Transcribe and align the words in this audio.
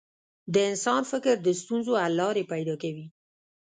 د 0.53 0.55
انسان 0.69 1.01
فکر 1.11 1.33
د 1.41 1.47
ستونزو 1.61 1.91
حل 2.01 2.13
لارې 2.21 2.49
پیدا 2.51 2.75
کوي. 2.83 3.05